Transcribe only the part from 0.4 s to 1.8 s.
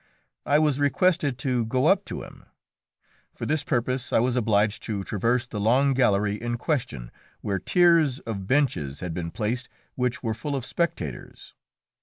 I was requested to